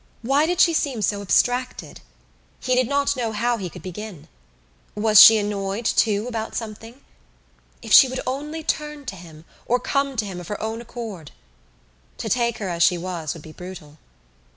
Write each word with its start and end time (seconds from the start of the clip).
Why 0.23 0.47
did 0.47 0.59
she 0.59 0.73
seem 0.73 1.03
so 1.03 1.21
abstracted? 1.21 2.01
He 2.59 2.73
did 2.73 2.87
not 2.89 3.15
know 3.15 3.33
how 3.33 3.57
he 3.57 3.69
could 3.69 3.83
begin. 3.83 4.27
Was 4.95 5.21
she 5.21 5.37
annoyed, 5.37 5.85
too, 5.85 6.25
about 6.27 6.55
something? 6.55 7.01
If 7.83 7.93
she 7.93 8.07
would 8.07 8.19
only 8.25 8.63
turn 8.63 9.05
to 9.05 9.15
him 9.15 9.45
or 9.67 9.79
come 9.79 10.15
to 10.15 10.25
him 10.25 10.39
of 10.39 10.47
her 10.47 10.59
own 10.59 10.81
accord! 10.81 11.29
To 12.17 12.29
take 12.29 12.57
her 12.57 12.67
as 12.67 12.81
she 12.81 12.97
was 12.97 13.35
would 13.35 13.43
be 13.43 13.51
brutal. 13.53 13.99